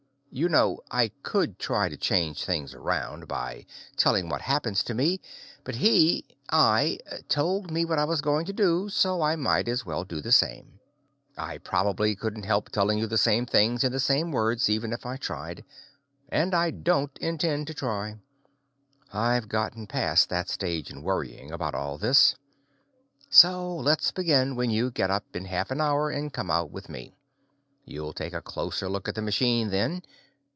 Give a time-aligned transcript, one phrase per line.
[0.33, 3.65] You know, I could try to change things around by
[3.97, 5.19] telling what happened to me;
[5.65, 9.85] but he I told me what I was going to do, so I might as
[9.85, 10.79] well do the same.
[11.37, 15.05] I probably couldn't help telling you the same thing in the same words, even if
[15.05, 15.65] I tried
[16.29, 18.15] and I don't intend to try.
[19.11, 22.35] I've gotten past that stage in worrying about all this.
[23.29, 26.87] So let's begin when you get up in half an hour and come out with
[26.87, 27.17] me.
[27.83, 30.03] You'll take a closer look at the machine, then.